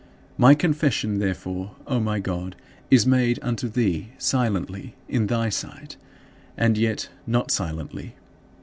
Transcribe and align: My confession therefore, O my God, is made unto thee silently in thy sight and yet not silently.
My 0.35 0.55
confession 0.55 1.19
therefore, 1.19 1.75
O 1.85 1.99
my 1.99 2.19
God, 2.19 2.55
is 2.89 3.05
made 3.05 3.37
unto 3.43 3.69
thee 3.69 4.13
silently 4.17 4.95
in 5.07 5.27
thy 5.27 5.49
sight 5.49 5.95
and 6.57 6.75
yet 6.75 7.09
not 7.27 7.51
silently. 7.51 8.15